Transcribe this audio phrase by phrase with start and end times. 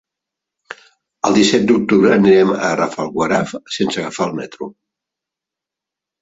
[1.29, 4.71] El disset d'octubre anirem a Rafelguaraf sense agafar el metro.